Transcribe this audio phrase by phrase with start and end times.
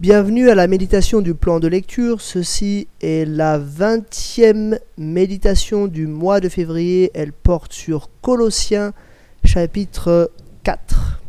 [0.00, 2.20] Bienvenue à la méditation du plan de lecture.
[2.20, 7.12] Ceci est la vingtième méditation du mois de février.
[7.14, 8.92] Elle porte sur Colossiens
[9.44, 10.32] chapitre
[10.64, 11.22] 4.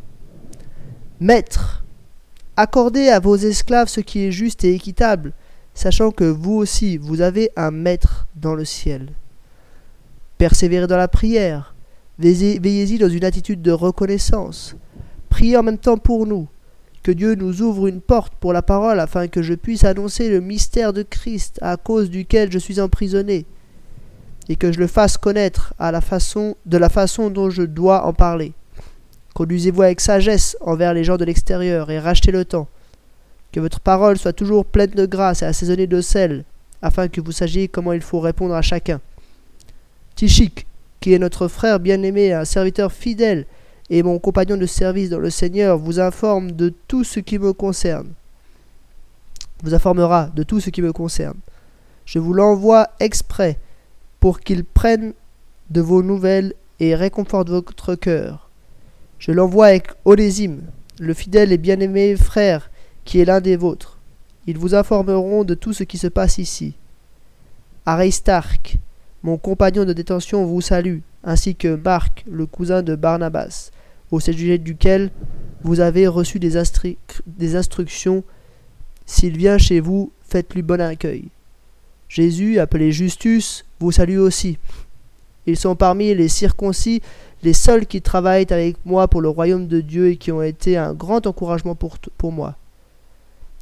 [1.19, 1.85] Maître,
[2.57, 5.33] accordez à vos esclaves ce qui est juste et équitable,
[5.75, 9.09] sachant que vous aussi vous avez un maître dans le ciel.
[10.39, 11.75] Persévérez dans la prière,
[12.17, 14.75] veillez-y dans une attitude de reconnaissance.
[15.29, 16.47] Priez en même temps pour nous
[17.05, 20.39] que Dieu nous ouvre une porte pour la parole afin que je puisse annoncer le
[20.39, 23.45] mystère de Christ à cause duquel je suis emprisonné
[24.49, 28.07] et que je le fasse connaître à la façon de la façon dont je dois
[28.07, 28.53] en parler.
[29.35, 32.67] Conduisez-vous avec sagesse envers les gens de l'extérieur et rachetez le temps.
[33.51, 36.43] Que votre parole soit toujours pleine de grâce et assaisonnée de sel,
[36.81, 38.99] afin que vous sachiez comment il faut répondre à chacun.
[40.15, 40.65] Tichik,
[41.01, 43.45] qui est notre frère bien-aimé, un serviteur fidèle
[43.89, 47.53] et mon compagnon de service dans le Seigneur vous informe de tout ce qui me
[47.53, 48.09] concerne.
[49.63, 51.37] Vous informera de tout ce qui me concerne.
[52.05, 53.59] Je vous l'envoie exprès
[54.19, 55.13] pour qu'il prenne
[55.69, 58.49] de vos nouvelles et réconforte votre cœur.
[59.19, 60.61] Je l'envoie avec Onésime,
[60.99, 62.69] le fidèle et bien-aimé frère,
[63.05, 63.99] qui est l'un des vôtres.
[64.47, 66.75] Ils vous informeront de tout ce qui se passe ici.
[67.85, 68.77] Aristarque,
[69.23, 73.71] mon compagnon de détention, vous salue, ainsi que Marc, le cousin de Barnabas
[74.11, 75.11] au sujet duquel
[75.63, 76.55] vous avez reçu des,
[77.55, 78.23] instructions.
[79.05, 81.25] S'il vient chez vous, faites-lui bon accueil.
[82.07, 84.59] Jésus, appelé Justus, vous salue aussi.
[85.47, 87.01] Ils sont parmi les circoncis
[87.43, 90.77] les seuls qui travaillent avec moi pour le royaume de Dieu et qui ont été
[90.77, 92.55] un grand encouragement pour, pour moi.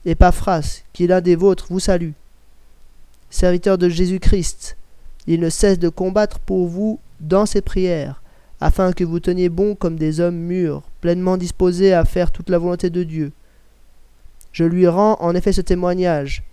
[0.06, 2.12] Epaphras, qui est l'un des vôtres, vous salue.
[3.30, 4.78] Serviteur de Jésus-Christ,
[5.28, 8.22] il ne cesse de combattre pour vous dans ses prières
[8.64, 12.58] afin que vous teniez bon comme des hommes mûrs, pleinement disposés à faire toute la
[12.58, 13.34] volonté de Dieu.
[14.54, 16.44] Je lui rends en effet ce témoignage.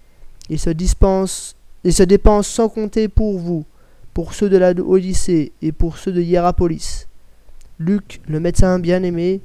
[0.48, 1.54] Il se dispense,
[1.84, 3.64] il se dépense sans compter pour vous,
[4.12, 7.06] pour ceux de la Odyssée et pour ceux de Hierapolis.
[7.78, 9.40] Luc, le médecin bien-aimé,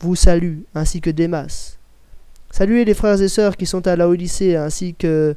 [0.00, 1.76] vous salue, ainsi que Démas.
[2.50, 5.36] Saluez les frères et sœurs qui sont à la Odyssée, ainsi que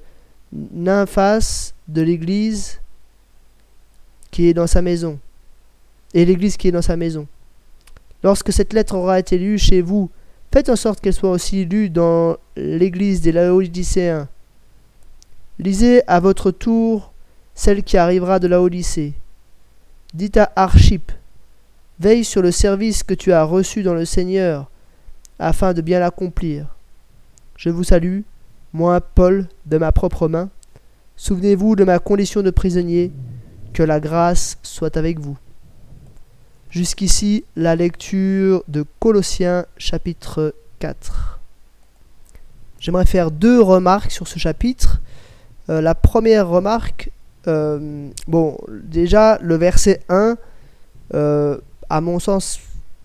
[0.54, 2.80] Nymphas de l'Église
[4.32, 5.20] qui est dans sa maison
[6.14, 7.28] et l'Église qui est dans sa maison.
[8.24, 10.10] Lorsque cette lettre aura été lue chez vous,
[10.52, 14.28] faites en sorte qu'elle soit aussi lue dans l'Église des Laodicéens.
[15.58, 17.14] Lisez à votre tour
[17.54, 19.14] celle qui arrivera de Laodicée.
[20.14, 21.12] Dites à Archip,
[22.00, 24.70] veille sur le service que tu as reçu dans le Seigneur,
[25.38, 26.76] afin de bien l'accomplir.
[27.56, 28.22] Je vous salue,
[28.74, 30.50] moi, Paul, de ma propre main.
[31.16, 33.12] Souvenez-vous de ma condition de prisonnier,
[33.74, 35.38] que la grâce soit avec vous.
[36.70, 41.40] Jusqu'ici, la lecture de Colossiens chapitre 4.
[42.80, 45.02] J'aimerais faire deux remarques sur ce chapitre.
[45.70, 47.12] Euh, la première remarque,
[47.48, 50.38] euh, bon, déjà, le verset 1,
[51.14, 51.58] euh,
[51.90, 52.60] à mon sens,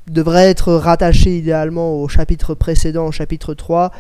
[0.06, 3.90] devrait être rattaché idéalement au chapitre précédent, au chapitre 3,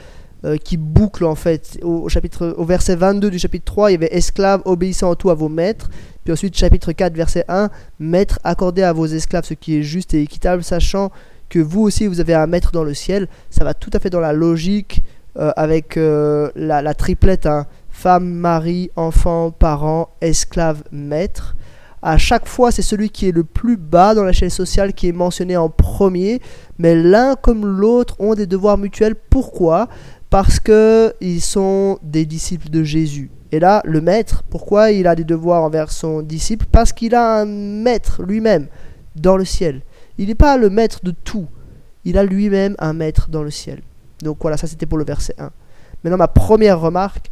[0.62, 1.78] qui boucle en fait.
[1.82, 5.30] Au, chapitre, au verset 22 du chapitre 3, il y avait esclaves obéissant en tout
[5.30, 5.88] à vos maîtres.
[6.24, 7.68] Puis ensuite, chapitre 4, verset 1,
[7.98, 11.10] Maître, accordez à vos esclaves ce qui est juste et équitable, sachant
[11.50, 13.28] que vous aussi, vous avez un maître dans le ciel.
[13.50, 15.02] Ça va tout à fait dans la logique
[15.38, 17.66] euh, avec euh, la, triplette, hein.
[17.90, 21.54] femme, mari, enfant, parent, esclave, maître.
[22.02, 25.12] À chaque fois, c'est celui qui est le plus bas dans l'échelle sociale qui est
[25.12, 26.40] mentionné en premier,
[26.78, 29.14] mais l'un comme l'autre ont des devoirs mutuels.
[29.14, 29.88] Pourquoi?
[30.30, 33.30] Parce qu'ils sont des disciples de Jésus.
[33.54, 36.66] Et là, le maître, pourquoi il a des devoirs envers son disciple?
[36.72, 38.66] Parce qu'il a un maître lui-même
[39.14, 39.82] dans le ciel.
[40.18, 41.46] Il n'est pas le maître de tout.
[42.04, 43.80] Il a lui-même un maître dans le ciel.
[44.22, 45.52] Donc voilà, ça c'était pour le verset 1.
[46.02, 47.30] Maintenant, ma première remarque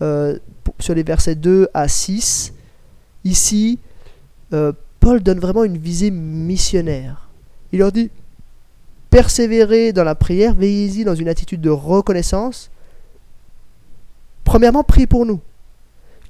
[0.00, 0.38] euh,
[0.78, 2.54] sur les versets 2 à 6.
[3.24, 3.80] Ici,
[4.52, 7.30] euh, Paul donne vraiment une visée missionnaire.
[7.72, 8.12] Il leur dit
[9.10, 12.70] persévérez dans la prière, veillez-y dans une attitude de reconnaissance.
[14.44, 15.40] Premièrement, priez pour nous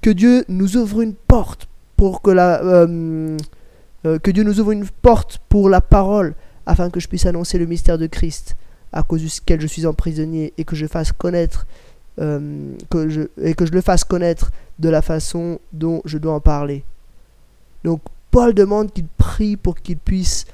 [0.04, 1.66] que Dieu nous ouvre une porte
[1.96, 3.38] pour la euh,
[4.04, 6.34] euh, parole
[6.66, 8.54] afin que je puisse annoncer le mystère de Christ
[8.92, 11.66] à cause duquel je suis emprisonné et que je fasse connaître
[12.20, 16.84] euh, le fasse connaître de la façon dont je dois en parler.
[17.82, 20.44] Donc Paul demande qu'il prie pour qu'il puisse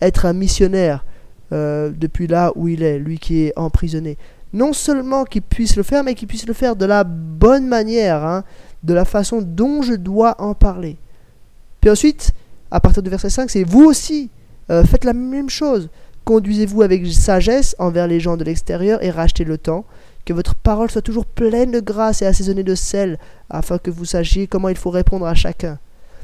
[0.00, 1.04] être un missionnaire
[1.50, 4.16] depuis là où il est, lui qui est emprisonné.
[4.52, 8.24] Non seulement qu'il puisse le faire, mais qu'il puisse le faire de la bonne manière.
[8.24, 8.44] Hein
[8.82, 10.96] de la façon dont je dois en parler.
[11.80, 12.32] Puis ensuite,
[12.70, 14.30] à partir du verset 5, c'est vous aussi,
[14.70, 15.88] euh, faites la même chose.
[16.24, 19.84] Conduisez-vous avec sagesse envers les gens de l'extérieur et rachetez le temps,
[20.24, 23.18] que votre parole soit toujours pleine de grâce et assaisonnée de sel,
[23.48, 25.78] afin que vous sachiez comment il faut répondre à chacun.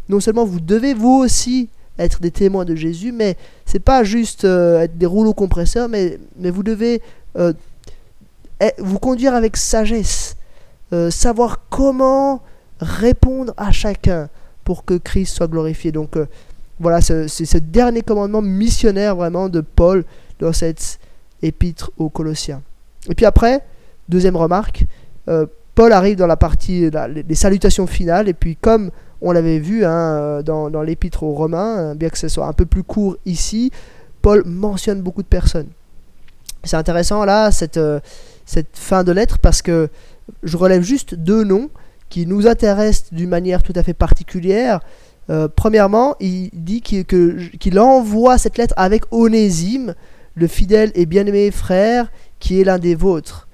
[0.09, 1.69] Non seulement vous devez vous aussi
[1.99, 6.19] être des témoins de Jésus, mais c'est pas juste euh, être des rouleaux compresseurs, mais,
[6.38, 7.00] mais vous devez
[7.37, 7.52] euh,
[8.79, 10.37] vous conduire avec sagesse,
[10.93, 12.43] euh, savoir comment
[12.81, 14.29] répondre à chacun
[14.65, 15.93] pour que Christ soit glorifié.
[15.93, 16.19] Donc
[16.81, 20.05] voilà, c'est ce dernier commandement missionnaire vraiment de Paul
[20.41, 20.99] dans cette
[21.41, 22.62] épître aux Colossiens.
[23.09, 23.62] Et puis après,
[24.09, 24.85] deuxième remarque,
[25.75, 28.91] Paul arrive dans la partie des salutations finales, et puis comme
[29.21, 32.53] on l'avait vu hein, euh, dans, l'épître aux Romains, euh, bien que ce soit un
[32.53, 33.71] peu plus court ici,
[34.23, 35.69] Paul mentionne beaucoup de personnes.
[36.65, 38.00] C'est intéressant là, cette, euh,
[38.46, 39.90] cette fin de lettre, parce que
[40.43, 41.69] je relève juste deux noms
[42.08, 44.81] qui nous intéressent d'une manière tout à fait particulière.
[45.56, 49.94] premièrement, il dit qu'il envoie cette lettre avec Onésime,
[50.34, 53.48] le fidèle et bien-aimé frère qui est l'un des vôtres.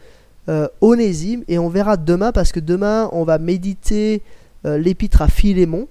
[0.82, 4.22] Onésime, et on verra demain, parce que demain on va méditer
[4.64, 5.88] euh, l'épître à Philémon.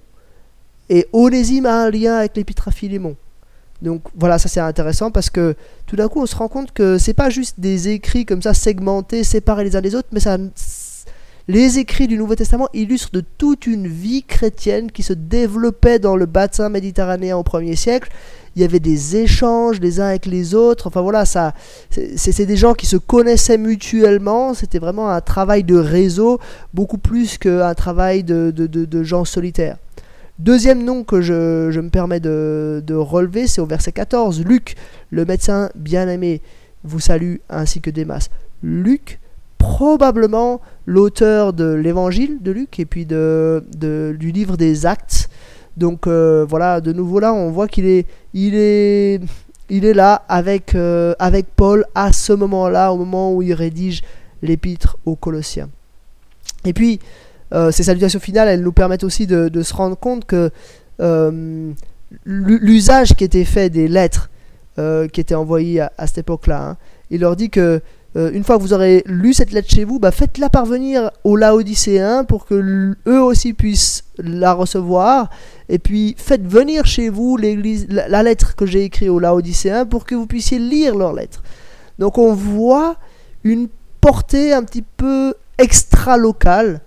[0.88, 3.16] Et Onésime a un lien avec l'épître à Philémon.
[3.82, 5.54] Donc voilà, ça c'est intéressant parce que
[5.86, 8.54] tout d'un coup on se rend compte que c'est pas juste des écrits comme ça
[8.54, 10.38] segmentés, séparés les uns des autres, mais ça,
[11.48, 16.14] les écrits du Nouveau Testament illustrent de toute une vie chrétienne qui se développait dans
[16.14, 18.10] le bassin méditerranéen au 1er siècle
[18.54, 20.86] il y avait des échanges les uns avec les autres.
[20.86, 21.54] Enfin voilà, ça,
[21.90, 24.54] c'est des gens qui se connaissaient mutuellement.
[24.54, 26.38] C'était vraiment un travail de réseau,
[26.74, 29.78] beaucoup plus qu'un travail de, de, gens solitaires.
[30.42, 34.44] Deuxième nom que je, me permets de, relever, c'est au verset 14.
[34.44, 34.74] Luc,
[35.10, 36.42] le médecin bien-aimé,
[36.82, 38.28] vous salue ainsi que Démas.
[38.60, 39.20] Luc,
[39.58, 43.62] probablement l'auteur de l'évangile de Luc et puis de,
[44.18, 45.30] du livre des actes.
[45.76, 48.04] Donc euh, voilà, de nouveau là, on voit qu'il est,
[48.34, 49.20] il est,
[49.70, 54.02] il est là avec, euh, avec Paul à ce moment-là, au moment où il rédige
[54.42, 55.70] l'épître aux Colossiens.
[56.64, 56.98] Et puis,
[57.70, 60.50] ces salutations finales, elles nous permettent aussi de, se rendre compte que
[62.24, 64.30] l'usage qui était fait des lettres
[64.76, 66.76] qui étaient envoyées à, cette époque-là, hein,
[67.10, 67.82] il leur dit que
[68.14, 71.36] euh, une fois que vous aurez lu cette lettre chez vous, bah, faites-la parvenir aux
[71.36, 75.30] Laodicéens pour que eux aussi puissent la recevoir.
[75.68, 80.04] Et puis faites venir chez vous l'église, la, lettre que j'ai écrite aux Laodicéens pour
[80.04, 81.42] que vous puissiez lire leur lettre.
[81.98, 82.96] Donc on voit
[83.44, 83.68] une
[84.00, 86.80] portée un petit peu extra-locale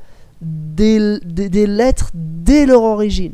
[0.46, 3.34] des, des, lettres dès leur origine.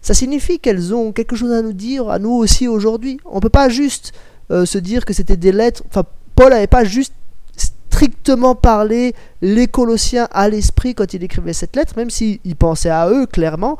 [0.00, 3.18] Ça signifie qu'elles ont quelque chose à nous dire, à nous aussi aujourd'hui.
[3.24, 4.12] On ne peut pas juste
[4.50, 5.82] euh, se dire que c'était des lettres.
[5.88, 7.12] Enfin, Paul n'avait pas juste
[7.56, 13.08] strictement parlé les Colossiens à l'esprit quand il écrivait cette lettre, même s'il pensait à
[13.10, 13.76] eux clairement,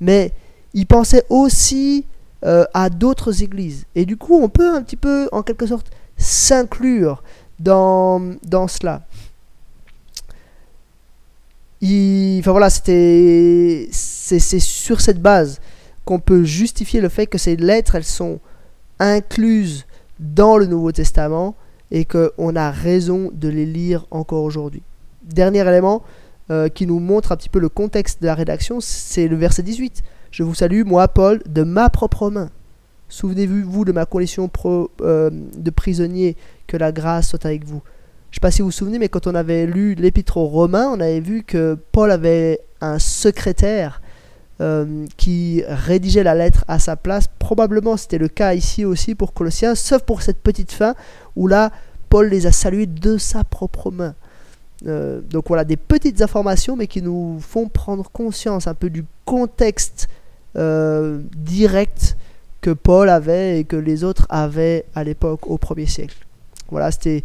[0.00, 0.32] mais
[0.74, 2.06] il pensait aussi
[2.44, 3.84] euh, à d'autres églises.
[3.94, 7.22] Et du coup, on peut un petit peu, en quelque sorte, s'inclure
[7.58, 9.02] dans, dans cela.
[11.82, 15.60] Enfin voilà, c'était, c'est, sur cette base
[16.04, 18.40] qu'on peut justifier le fait que ces lettres, elles sont
[18.98, 19.86] incluses
[20.18, 21.54] dans le Nouveau Testament
[21.90, 24.82] et qu'on a raison de les lire encore aujourd'hui.
[25.22, 26.02] Dernier élément
[26.50, 29.62] euh, qui nous montre un petit peu le contexte de la rédaction, c'est le verset
[29.62, 30.02] 18.
[30.30, 32.50] Je vous salue, moi Paul, de ma propre main.
[33.08, 34.50] Souvenez-vous de ma condition
[35.00, 37.82] euh, de prisonnier, que la grâce soit avec vous.
[38.30, 40.46] Je ne sais pas si vous vous souvenez, mais quand on avait lu l'épître aux
[40.46, 44.02] Romains, on avait vu que Paul avait un secrétaire
[44.60, 47.26] euh, qui rédigeait la lettre à sa place.
[47.38, 50.94] Probablement c'était le cas ici aussi pour Colossiens, sauf pour cette petite fin
[51.36, 51.70] où là,
[52.10, 54.14] Paul les a salués de sa propre main.
[54.86, 59.04] Euh, donc voilà, des petites informations, mais qui nous font prendre conscience un peu du
[59.24, 60.08] contexte
[60.56, 62.16] euh, direct
[62.60, 66.26] que Paul avait et que les autres avaient à l'époque au premier siècle.
[66.70, 67.24] Voilà, c'était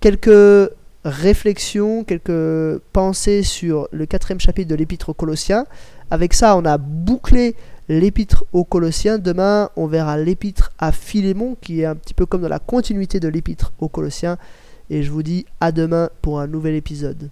[0.00, 0.70] quelques
[1.04, 5.66] réflexions, quelques pensées sur le quatrième chapitre de l'Épître aux Colossiens.
[6.10, 7.54] Avec ça, on a bouclé
[7.88, 9.18] l'épître aux Colossiens.
[9.18, 13.20] Demain, on verra l'épître à Philémon, qui est un petit peu comme dans la continuité
[13.20, 14.36] de l'épître aux Colossiens.
[14.90, 17.30] Et je vous dis à demain pour un nouvel épisode.